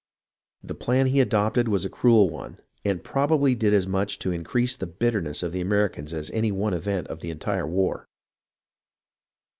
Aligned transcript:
The 0.63 0.73
plan 0.73 1.05
he 1.05 1.19
adopted 1.19 1.67
was 1.67 1.85
a 1.85 1.87
cruel 1.87 2.27
one 2.27 2.59
and 2.83 3.03
probably 3.03 3.53
did 3.53 3.71
as 3.71 3.85
much 3.85 4.17
to 4.25 4.31
increase 4.31 4.75
the 4.75 4.87
bitterness 4.87 5.43
of 5.43 5.51
the 5.51 5.61
Americans 5.61 6.11
as 6.11 6.31
any 6.31 6.51
one 6.51 6.73
event 6.73 7.05
of 7.09 7.19
the 7.19 7.29
entire 7.29 7.67
war. 7.67 8.07